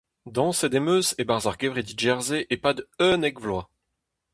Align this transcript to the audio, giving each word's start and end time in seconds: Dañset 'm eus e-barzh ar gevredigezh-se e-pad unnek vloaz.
Dañset 0.35 0.73
'm 0.77 0.87
eus 0.95 1.07
e-barzh 1.21 1.47
ar 1.49 1.57
gevredigezh-se 1.61 2.39
e-pad 2.53 2.77
unnek 3.07 3.35
vloaz. 3.43 3.65